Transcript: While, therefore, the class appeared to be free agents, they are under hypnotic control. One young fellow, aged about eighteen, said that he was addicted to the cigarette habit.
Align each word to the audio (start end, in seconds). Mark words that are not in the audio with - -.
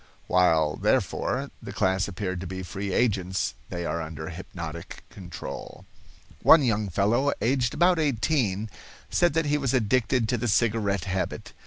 While, 0.25 0.77
therefore, 0.77 1.51
the 1.61 1.71
class 1.71 2.07
appeared 2.07 2.41
to 2.41 2.47
be 2.47 2.63
free 2.63 2.91
agents, 2.91 3.53
they 3.69 3.85
are 3.85 4.01
under 4.01 4.29
hypnotic 4.29 5.03
control. 5.11 5.85
One 6.41 6.63
young 6.63 6.89
fellow, 6.89 7.31
aged 7.39 7.75
about 7.75 7.99
eighteen, 7.99 8.67
said 9.11 9.33
that 9.35 9.45
he 9.45 9.59
was 9.59 9.75
addicted 9.75 10.27
to 10.29 10.39
the 10.39 10.47
cigarette 10.47 11.03
habit. 11.03 11.53